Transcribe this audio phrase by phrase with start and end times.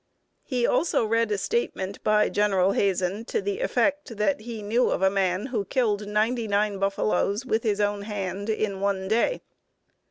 [0.41, 5.03] He also read a statement by General Hazen to the effect that he knew of
[5.03, 9.43] a man who killed ninety nine buffaloes with his own hand in one day.